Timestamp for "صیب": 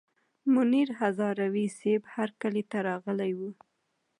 1.79-2.01